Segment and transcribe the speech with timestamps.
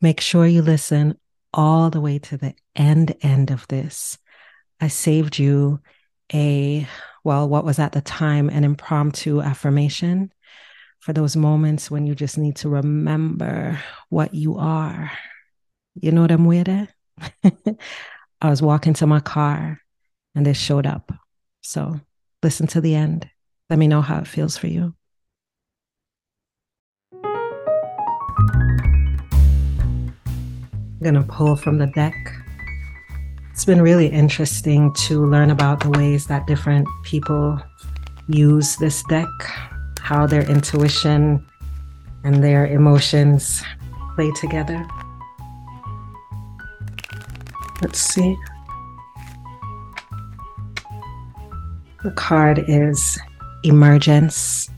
[0.00, 1.18] Make sure you listen
[1.54, 4.18] all the way to the end end of this.
[4.80, 5.80] I saved you
[6.32, 6.86] a
[7.24, 10.32] well, what was at the time an impromptu affirmation
[11.00, 15.12] for those moments when you just need to remember what you are.
[15.94, 16.88] You know what I'm with it?
[18.42, 19.80] I was walking to my car
[20.34, 21.12] and this showed up.
[21.62, 22.00] So
[22.42, 23.30] listen to the end.
[23.70, 24.95] Let me know how it feels for you.
[30.96, 32.14] I'm going to pull from the deck.
[33.50, 37.60] It's been really interesting to learn about the ways that different people
[38.28, 39.28] use this deck,
[40.00, 41.46] how their intuition
[42.24, 43.62] and their emotions
[44.14, 44.86] play together.
[47.82, 48.34] Let's see.
[52.04, 53.18] The card is
[53.64, 54.70] Emergence.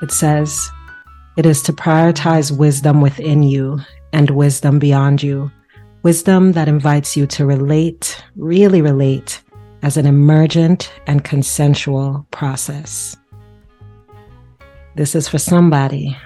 [0.00, 0.70] It says,
[1.36, 3.80] It is to prioritize wisdom within you
[4.12, 5.50] and wisdom beyond you.
[6.02, 9.42] Wisdom that invites you to relate, really relate,
[9.82, 13.16] as an emergent and consensual process.
[14.96, 16.16] This is for somebody.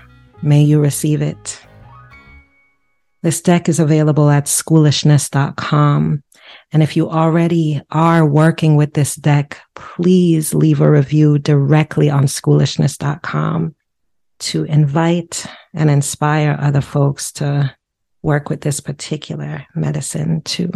[0.43, 1.61] May you receive it.
[3.23, 6.23] This deck is available at schoolishness.com.
[6.73, 12.25] And if you already are working with this deck, please leave a review directly on
[12.25, 13.75] schoolishness.com
[14.41, 17.75] to invite and inspire other folks to
[18.23, 20.71] work with this particular medicine too.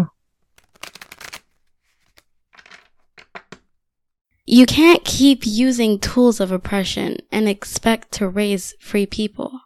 [4.47, 9.61] You can't keep using tools of oppression and expect to raise free people.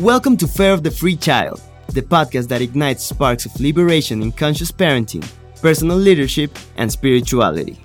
[0.00, 4.32] Welcome to Fare of the Free Child, the podcast that ignites sparks of liberation in
[4.32, 5.24] conscious parenting,
[5.60, 7.78] personal leadership, and spirituality.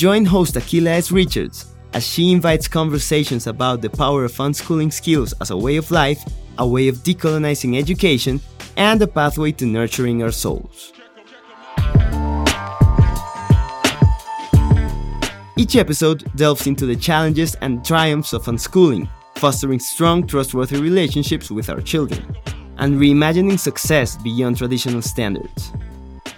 [0.00, 1.12] Join host Akilah S.
[1.12, 5.90] Richards as she invites conversations about the power of unschooling skills as a way of
[5.90, 6.24] life,
[6.56, 8.40] a way of decolonizing education,
[8.78, 10.94] and a pathway to nurturing our souls.
[15.58, 19.06] Each episode delves into the challenges and triumphs of unschooling
[19.36, 22.34] fostering strong, trustworthy relationships with our children,
[22.78, 25.72] and reimagining success beyond traditional standards.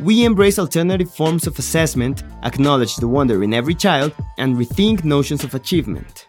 [0.02, 5.44] We embrace alternative forms of assessment, acknowledge the wonder in every child, and rethink notions
[5.44, 6.26] of achievement.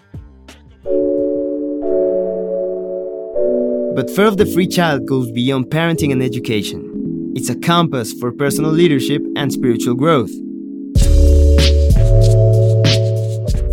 [3.95, 7.33] But Fare of the Free Child goes beyond parenting and education.
[7.35, 10.31] It's a compass for personal leadership and spiritual growth.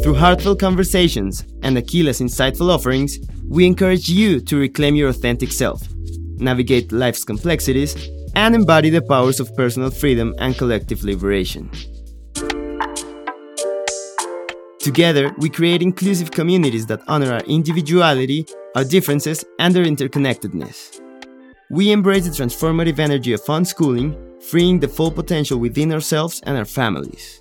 [0.03, 3.19] Through heartfelt conversations and Akilah's insightful offerings,
[3.51, 5.87] we encourage you to reclaim your authentic self,
[6.39, 7.95] navigate life's complexities,
[8.35, 11.71] and embody the powers of personal freedom and collective liberation.
[14.81, 21.01] Together, we create inclusive communities that honor our individuality, our differences, and our interconnectedness.
[21.71, 26.65] We embrace the transformative energy of unschooling, freeing the full potential within ourselves and our
[26.65, 27.41] families.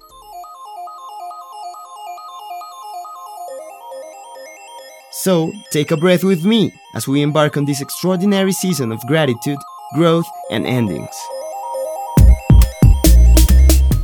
[5.12, 9.58] So, take a breath with me as we embark on this extraordinary season of gratitude,
[9.94, 11.16] growth, and endings.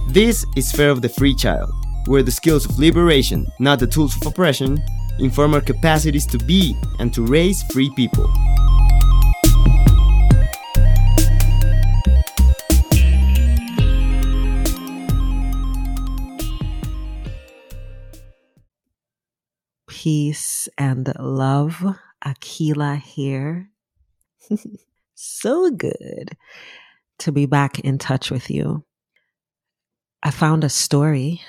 [0.09, 1.72] This is Fare of the Free Child,
[2.07, 4.81] where the skills of liberation, not the tools of oppression,
[5.19, 8.31] inform our capacities to be and to raise free people.
[20.06, 21.84] peace and love.
[22.24, 23.72] Akilah here.
[25.16, 26.38] so good
[27.20, 28.86] to be back in touch with you.
[30.22, 31.42] I found a story,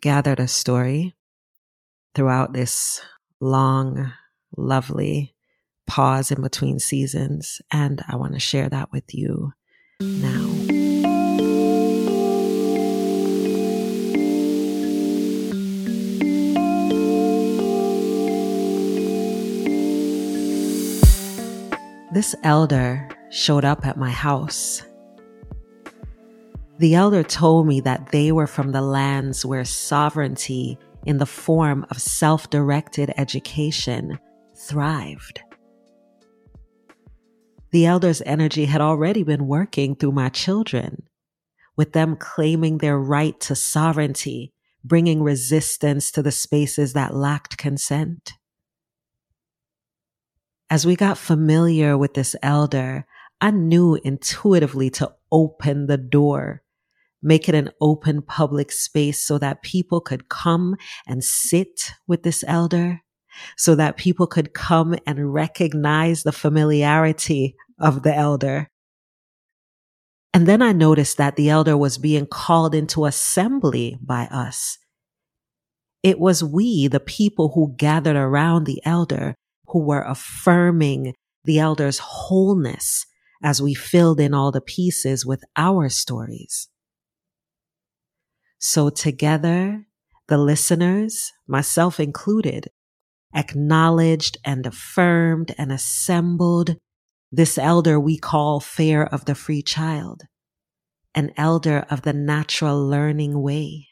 [0.00, 1.16] gathered a story
[2.14, 3.00] throughout this
[3.40, 4.12] long,
[4.56, 5.34] lovely
[5.86, 9.52] pause in between seasons, and I want to share that with you
[10.00, 10.48] now.
[22.12, 24.82] This elder showed up at my house.
[26.78, 31.86] The elder told me that they were from the lands where sovereignty in the form
[31.90, 34.18] of self directed education
[34.56, 35.40] thrived.
[37.70, 41.04] The elder's energy had already been working through my children,
[41.76, 48.32] with them claiming their right to sovereignty, bringing resistance to the spaces that lacked consent.
[50.68, 53.04] As we got familiar with this elder,
[53.40, 56.62] I knew intuitively to open the door,
[57.22, 60.76] make it an open public space so that people could come
[61.06, 63.00] and sit with this elder,
[63.56, 68.68] so that people could come and recognize the familiarity of the elder.
[70.34, 74.78] And then I noticed that the elder was being called into assembly by us.
[76.02, 79.34] It was we, the people who gathered around the elder,
[79.68, 81.14] who were affirming
[81.44, 83.06] the elder's wholeness
[83.42, 86.68] as we filled in all the pieces with our stories.
[88.58, 89.86] So together,
[90.28, 92.68] the listeners, myself included,
[93.34, 96.76] acknowledged and affirmed and assembled
[97.32, 100.22] this elder we call Fare of the Free Child,
[101.14, 103.88] an elder of the natural learning way.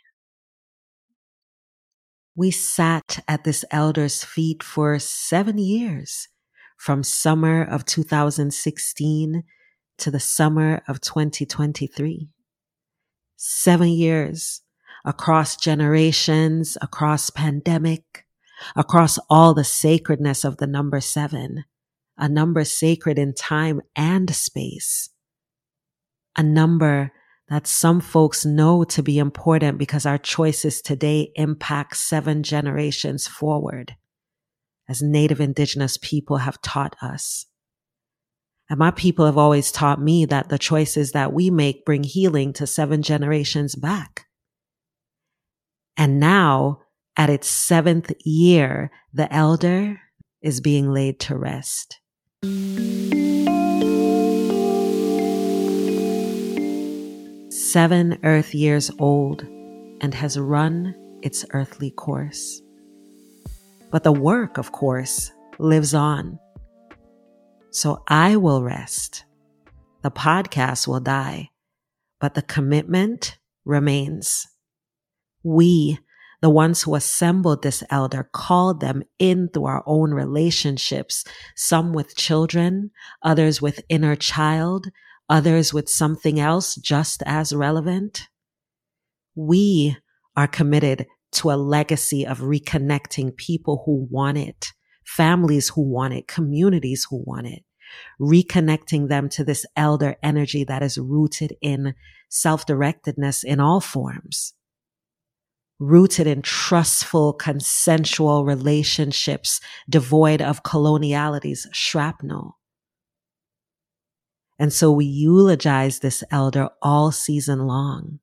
[2.34, 6.28] We sat at this elder's feet for seven years,
[6.78, 9.42] from summer of 2016
[9.98, 12.30] to the summer of 2023
[13.38, 14.62] seven years
[15.04, 18.26] across generations, across pandemic,
[18.74, 21.64] across all the sacredness of the number seven,
[22.16, 25.10] a number sacred in time and space,
[26.36, 27.12] a number
[27.48, 33.94] that some folks know to be important because our choices today impact seven generations forward,
[34.88, 37.46] as Native Indigenous people have taught us.
[38.70, 42.52] And my people have always taught me that the choices that we make bring healing
[42.54, 44.26] to seven generations back.
[45.96, 46.80] And now,
[47.16, 50.00] at its seventh year, the elder
[50.42, 51.98] is being laid to rest.
[57.50, 59.42] Seven earth years old
[60.00, 62.62] and has run its earthly course.
[63.90, 66.38] But the work, of course, lives on.
[67.70, 69.24] So I will rest.
[70.02, 71.50] The podcast will die,
[72.20, 74.46] but the commitment remains.
[75.42, 75.98] We,
[76.40, 81.24] the ones who assembled this elder, called them in through our own relationships,
[81.56, 82.90] some with children,
[83.22, 84.88] others with inner child,
[85.28, 88.28] others with something else just as relevant.
[89.34, 89.96] We
[90.36, 94.72] are committed to a legacy of reconnecting people who want it,
[95.04, 97.62] families who want it, communities who want it
[98.20, 101.94] reconnecting them to this elder energy that is rooted in
[102.28, 104.54] self-directedness in all forms.
[105.78, 112.58] Rooted in trustful, consensual relationships devoid of coloniality's shrapnel.
[114.58, 118.18] And so we eulogize this elder all season long.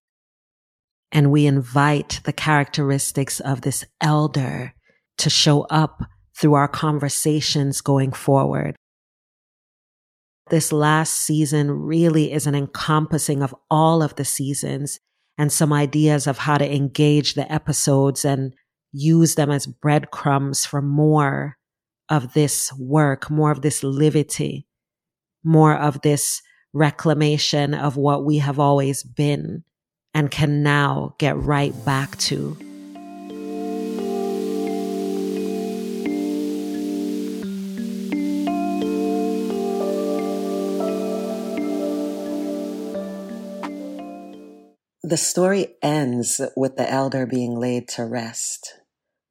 [1.15, 4.73] And we invite the characteristics of this elder
[5.19, 6.03] to show up
[6.37, 8.75] through our conversations going forward.
[10.49, 14.99] This last season really is an encompassing of all of the seasons
[15.37, 18.53] and some ideas of how to engage the episodes and
[18.91, 21.55] use them as breadcrumbs for more
[22.09, 24.65] of this work, more of this livity,
[25.45, 26.41] more of this
[26.73, 29.63] reclamation of what we have always been
[30.15, 32.57] and can now get right back to.
[45.03, 48.79] The story ends with the elder being laid to rest,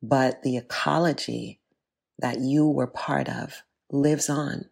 [0.02, 1.60] but the ecology
[2.18, 4.66] that you were part of lives on.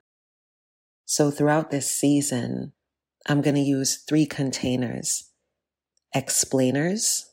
[1.06, 2.72] So throughout this season,
[3.26, 5.31] I'm going to use three containers
[6.14, 7.26] explainers,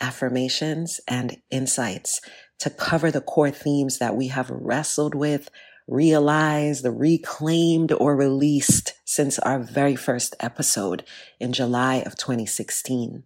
[0.00, 2.20] affirmations, and insights
[2.58, 5.50] to cover the core themes that we have wrestled with
[5.88, 11.04] realized, reclaimed, or released since our very first episode
[11.38, 13.22] in July of 2016.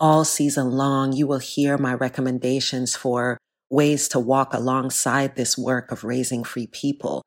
[0.00, 3.38] All season long, you will hear my recommendations for
[3.70, 7.22] ways to walk alongside this work of raising free people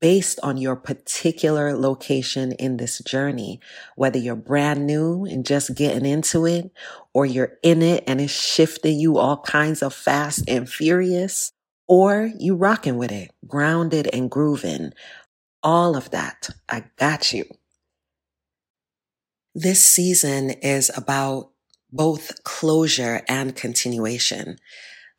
[0.00, 3.60] based on your particular location in this journey,
[3.96, 6.70] whether you're brand new and just getting into it,
[7.12, 11.52] or you're in it and it's shifting you all kinds of fast and furious,
[11.86, 14.92] or you rocking with it, grounded and grooving.
[15.62, 16.48] All of that.
[16.68, 17.44] I got you.
[19.54, 21.50] This season is about
[21.92, 24.56] both closure and continuation.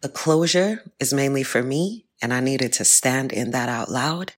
[0.01, 4.33] The closure is mainly for me, and I needed to stand in that out loud.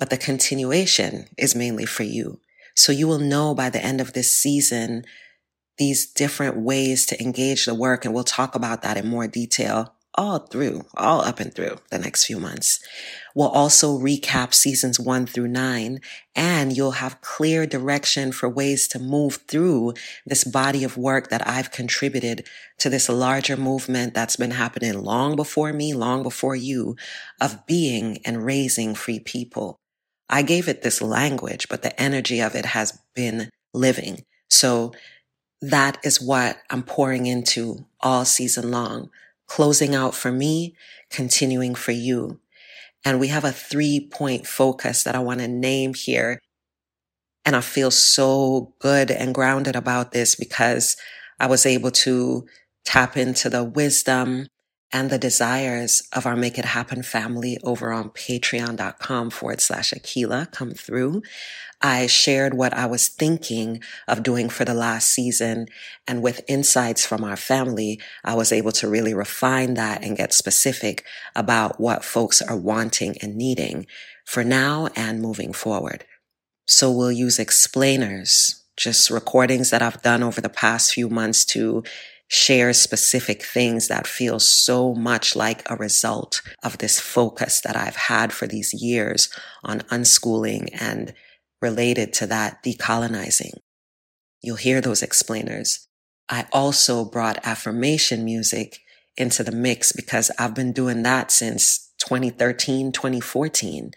[0.00, 2.40] But the continuation is mainly for you.
[2.74, 5.04] So you will know by the end of this season
[5.78, 9.94] these different ways to engage the work, and we'll talk about that in more detail
[10.16, 12.80] all through, all up and through the next few months.
[13.34, 16.00] We'll also recap seasons one through nine,
[16.34, 19.94] and you'll have clear direction for ways to move through
[20.26, 22.46] this body of work that I've contributed
[22.78, 26.96] to this larger movement that's been happening long before me, long before you,
[27.40, 29.78] of being and raising free people.
[30.30, 34.24] I gave it this language, but the energy of it has been living.
[34.48, 34.92] So
[35.60, 39.10] that is what I'm pouring into all season long,
[39.46, 40.76] closing out for me,
[41.10, 42.40] continuing for you.
[43.04, 46.40] And we have a three point focus that I want to name here.
[47.44, 50.96] And I feel so good and grounded about this because
[51.40, 52.46] I was able to
[52.84, 54.46] tap into the wisdom
[54.92, 60.50] and the desires of our Make It Happen family over on patreon.com forward slash Akilah
[60.50, 61.22] come through.
[61.82, 65.66] I shared what I was thinking of doing for the last season.
[66.06, 70.34] And with insights from our family, I was able to really refine that and get
[70.34, 71.04] specific
[71.34, 73.86] about what folks are wanting and needing
[74.26, 76.04] for now and moving forward.
[76.66, 81.82] So we'll use explainers, just recordings that I've done over the past few months to
[82.30, 87.96] share specific things that feel so much like a result of this focus that I've
[87.96, 89.28] had for these years
[89.64, 91.12] on unschooling and
[91.60, 93.54] related to that decolonizing.
[94.40, 95.88] You'll hear those explainers.
[96.28, 98.78] I also brought affirmation music
[99.16, 103.90] into the mix because I've been doing that since 2013, 2014.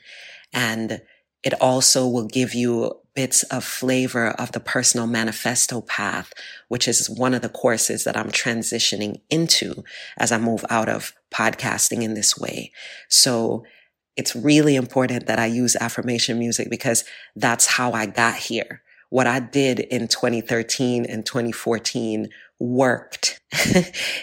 [0.52, 1.04] And
[1.44, 6.34] it also will give you bits of flavor of the personal manifesto path,
[6.68, 9.84] which is one of the courses that I'm transitioning into
[10.18, 12.72] as I move out of podcasting in this way.
[13.10, 13.64] So
[14.16, 17.04] it's really important that I use affirmation music because
[17.36, 18.82] that's how I got here.
[19.10, 22.30] What I did in 2013 and 2014
[22.60, 23.42] worked.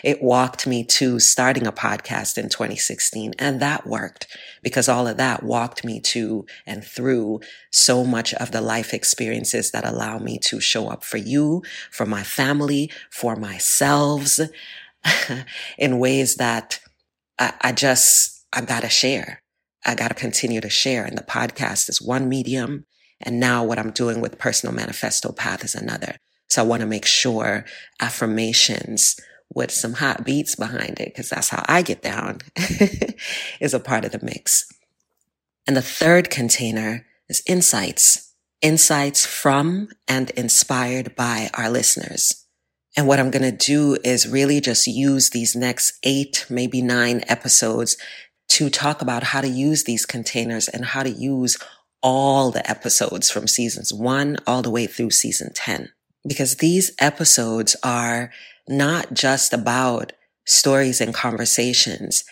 [0.02, 4.26] it walked me to starting a podcast in 2016 and that worked
[4.62, 9.70] because all of that walked me to and through so much of the life experiences
[9.70, 14.38] that allow me to show up for you, for my family, for myself
[15.78, 16.80] in ways that
[17.38, 19.42] I, I just, I gotta share.
[19.84, 21.04] I got to continue to share.
[21.04, 22.86] And the podcast is one medium.
[23.20, 26.16] And now what I'm doing with personal manifesto path is another.
[26.50, 27.64] So I want to make sure
[28.00, 29.18] affirmations
[29.54, 32.38] with some hot beats behind it, because that's how I get down,
[33.60, 34.70] is a part of the mix.
[35.66, 42.46] And the third container is insights, insights from and inspired by our listeners.
[42.96, 47.22] And what I'm going to do is really just use these next eight, maybe nine
[47.28, 47.96] episodes
[48.50, 51.56] to talk about how to use these containers and how to use
[52.02, 55.90] all the episodes from seasons one all the way through season 10.
[56.26, 58.30] Because these episodes are
[58.68, 60.12] not just about
[60.44, 62.24] stories and conversations.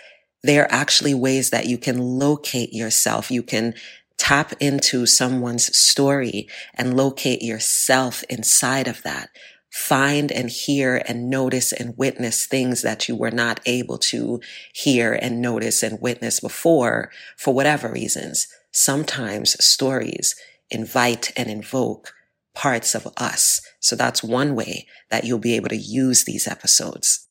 [0.42, 3.30] They're actually ways that you can locate yourself.
[3.30, 3.74] You can
[4.18, 9.30] tap into someone's story and locate yourself inside of that
[9.70, 14.40] find and hear and notice and witness things that you were not able to
[14.72, 18.48] hear and notice and witness before for whatever reasons.
[18.72, 20.34] Sometimes stories
[20.70, 22.14] invite and invoke
[22.58, 23.62] parts of us.
[23.78, 27.28] So that's one way that you'll be able to use these episodes.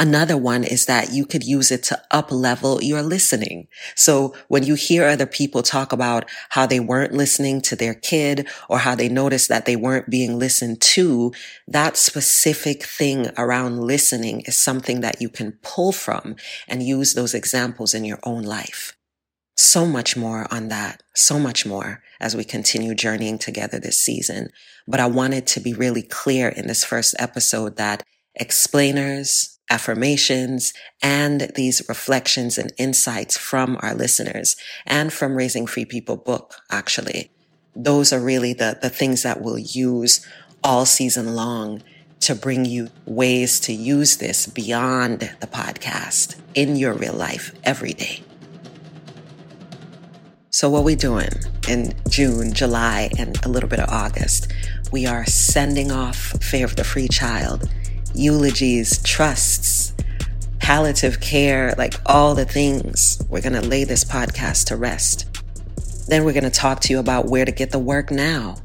[0.00, 3.68] Another one is that you could use it to up level your listening.
[3.94, 8.48] So when you hear other people talk about how they weren't listening to their kid
[8.68, 11.32] or how they noticed that they weren't being listened to,
[11.68, 16.34] that specific thing around listening is something that you can pull from
[16.66, 18.96] and use those examples in your own life.
[19.64, 24.48] So much more on that, so much more as we continue journeying together this season.
[24.88, 28.02] But I wanted to be really clear in this first episode that
[28.34, 36.16] explainers, affirmations and these reflections and insights from our listeners and from Raising Free People
[36.16, 37.30] book, actually.
[37.76, 40.26] Those are really the, the things that we'll use
[40.64, 41.84] all season long
[42.18, 47.92] to bring you ways to use this beyond the podcast in your real life every
[47.92, 48.24] day.
[50.54, 51.30] So, what we doing
[51.66, 54.52] in June, July, and a little bit of August?
[54.92, 57.70] We are sending off Fare of the Free Child
[58.14, 59.94] eulogies, trusts,
[60.58, 63.18] palliative care, like all the things.
[63.30, 65.26] We're going to lay this podcast to rest.
[66.08, 68.56] Then we're going to talk to you about where to get the work now,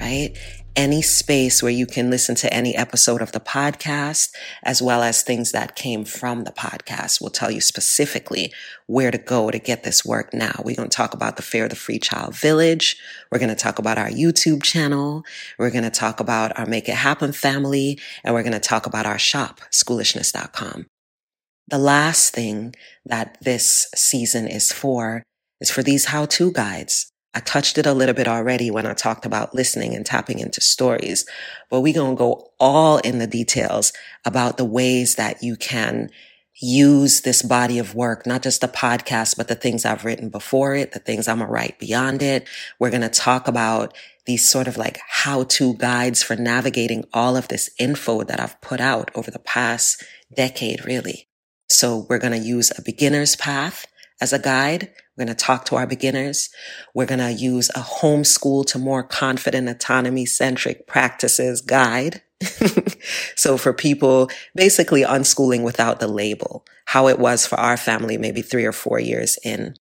[0.00, 0.36] right?
[0.76, 4.30] Any space where you can listen to any episode of the podcast,
[4.62, 7.18] as well as things that came from the podcast.
[7.18, 8.52] We'll tell you specifically
[8.86, 10.60] where to go to get this work now.
[10.62, 12.98] We're going to talk about the Fare the Free Child Village.
[13.32, 15.24] We're going to talk about our YouTube channel.
[15.58, 17.98] We're going to talk about our Make It Happen family.
[18.22, 20.86] And we're going to talk about our shop, schoolishness.com.
[21.68, 22.74] The last thing
[23.06, 25.22] that this season is for
[25.58, 27.10] is for these how to guides.
[27.36, 30.62] I touched it a little bit already when I talked about listening and tapping into
[30.62, 31.26] stories,
[31.68, 33.92] but we're going to go all in the details
[34.24, 36.08] about the ways that you can
[36.62, 40.74] use this body of work, not just the podcast, but the things I've written before
[40.74, 42.48] it, the things I'm going to write beyond it.
[42.78, 47.36] We're going to talk about these sort of like how to guides for navigating all
[47.36, 50.02] of this info that I've put out over the past
[50.34, 51.28] decade, really.
[51.68, 53.86] So we're going to use a beginner's path
[54.22, 54.90] as a guide.
[55.16, 56.50] We're going to talk to our beginners.
[56.94, 62.22] We're going to use a homeschool to more confident autonomy centric practices guide.
[63.36, 68.42] so for people basically unschooling without the label, how it was for our family maybe
[68.42, 69.74] three or four years in.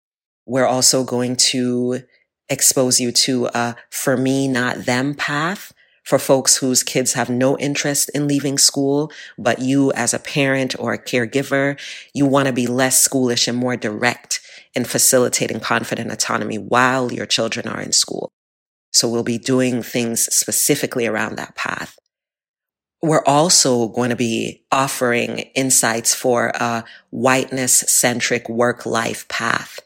[0.46, 2.02] We're also going to
[2.50, 5.73] expose you to a for me, not them path
[6.04, 10.76] for folks whose kids have no interest in leaving school, but you as a parent
[10.78, 11.80] or a caregiver,
[12.14, 14.42] you want to be less schoolish and more direct
[14.76, 18.30] in facilitating confident autonomy while your children are in school.
[18.92, 21.98] So we'll be doing things specifically around that path.
[23.02, 29.80] We're also going to be offering insights for a whiteness centric work life path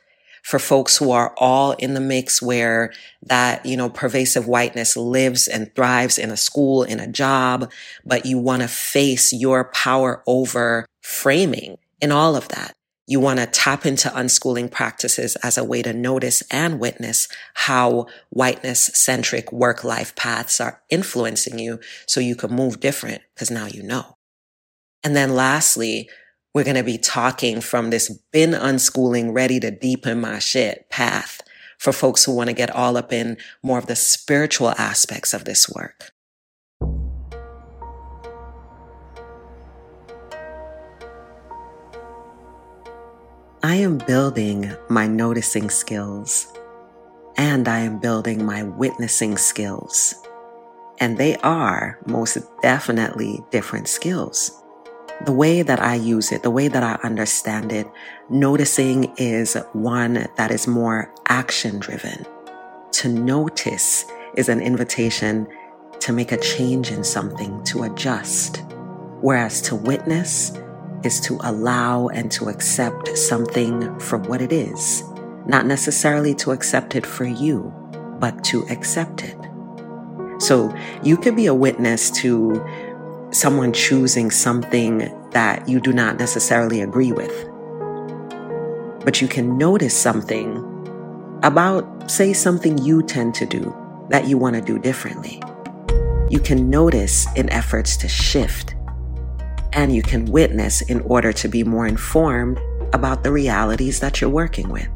[0.47, 5.45] for folks who are all in the mix where that, you know, pervasive whiteness lives
[5.45, 7.69] and thrives in a school, in a job,
[8.05, 12.77] but you want to face your power over framing in all of that.
[13.07, 18.05] You want to tap into unschooling practices as a way to notice and witness how
[18.29, 23.65] whiteness centric work life paths are influencing you so you can move different because now
[23.65, 24.15] you know.
[25.03, 26.09] And then lastly,
[26.57, 31.39] we're going to be talking from this been unschooling, ready to deepen my shit path
[31.77, 35.45] for folks who want to get all up in more of the spiritual aspects of
[35.45, 36.09] this work.
[43.61, 46.51] I am building my noticing skills
[47.37, 50.15] and I am building my witnessing skills.
[50.99, 54.59] And they are most definitely different skills
[55.25, 57.87] the way that I use it, the way that I understand it,
[58.29, 62.25] noticing is one that is more action driven.
[62.93, 65.47] To notice is an invitation
[65.99, 68.63] to make a change in something, to adjust.
[69.21, 70.53] Whereas to witness
[71.03, 75.03] is to allow and to accept something for what it is,
[75.47, 77.73] not necessarily to accept it for you,
[78.19, 79.37] but to accept it.
[80.39, 82.63] So you could be a witness to
[83.31, 87.31] someone choosing something that you do not necessarily agree with.
[89.03, 90.57] But you can notice something
[91.43, 93.75] about, say, something you tend to do
[94.09, 95.41] that you want to do differently.
[96.29, 98.75] You can notice in efforts to shift,
[99.73, 102.59] and you can witness in order to be more informed
[102.93, 104.87] about the realities that you're working with.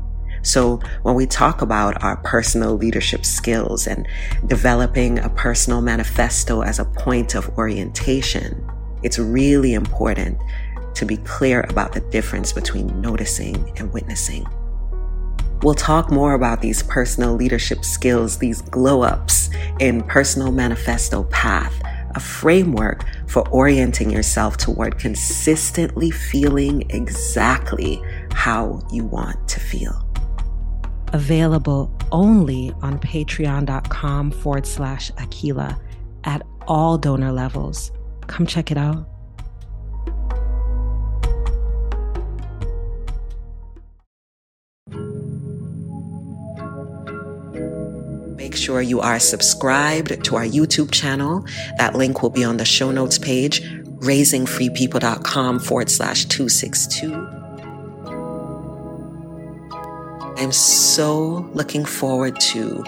[0.43, 4.07] So when we talk about our personal leadership skills and
[4.47, 8.67] developing a personal manifesto as a point of orientation,
[9.03, 10.39] it's really important
[10.95, 14.45] to be clear about the difference between noticing and witnessing.
[15.63, 21.79] We'll talk more about these personal leadership skills, these glow ups in Personal Manifesto Path,
[22.15, 28.01] a framework for orienting yourself toward consistently feeling exactly
[28.31, 30.00] how you want to feel
[31.13, 35.79] available only on patreon.com forward slash Akilah
[36.23, 37.91] at all donor levels.
[38.27, 39.07] Come check it out.
[48.35, 51.45] Make sure you are subscribed to our YouTube channel.
[51.77, 57.40] That link will be on the show notes page, raisingfreepeople.com forward slash 262.
[60.41, 62.83] I'm so looking forward to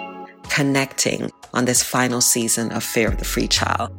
[0.50, 3.92] connecting on this final season of Fare of the Free Child.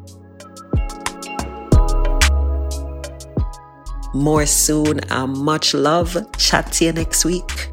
[4.12, 5.08] More soon.
[5.12, 6.16] Um, much love.
[6.36, 7.70] Chat to you next week.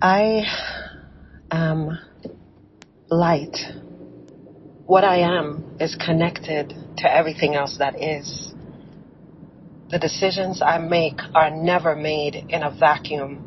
[0.00, 0.44] I
[1.54, 1.98] am
[3.10, 3.56] light.
[4.86, 8.52] What I am is connected to everything else that is.
[9.90, 13.44] The decisions I make are never made in a vacuum,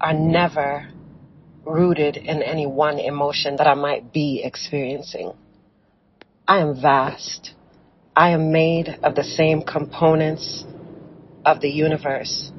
[0.00, 0.88] are never
[1.64, 5.32] rooted in any one emotion that I might be experiencing.
[6.46, 7.54] I am vast.
[8.14, 10.64] I am made of the same components
[11.44, 12.52] of the universe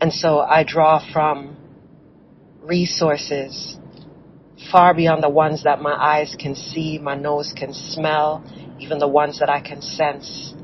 [0.00, 1.56] And so I draw from
[2.62, 3.78] resources
[4.70, 8.44] far beyond the ones that my eyes can see, my nose can smell,
[8.78, 10.54] even the ones that I can sense.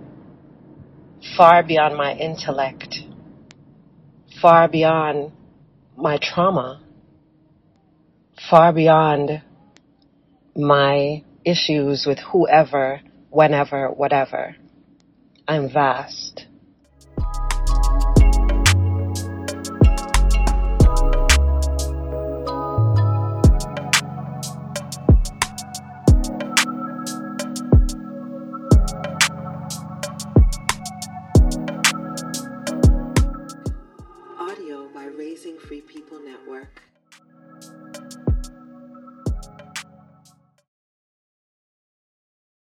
[1.36, 3.00] Far beyond my intellect,
[4.40, 5.32] far beyond
[5.96, 6.82] my trauma,
[8.48, 9.42] far beyond
[10.56, 14.56] my issues with whoever, whenever, whatever.
[15.46, 16.46] I'm vast.